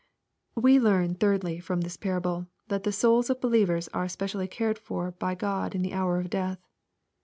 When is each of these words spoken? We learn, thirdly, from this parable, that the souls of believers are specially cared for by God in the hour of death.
We 0.55 0.79
learn, 0.79 1.13
thirdly, 1.13 1.59
from 1.59 1.81
this 1.81 1.95
parable, 1.95 2.47
that 2.69 2.81
the 2.85 2.91
souls 2.91 3.29
of 3.29 3.39
believers 3.39 3.87
are 3.89 4.07
specially 4.09 4.47
cared 4.47 4.79
for 4.79 5.11
by 5.11 5.35
God 5.35 5.75
in 5.75 5.83
the 5.83 5.93
hour 5.93 6.19
of 6.19 6.31
death. 6.31 6.57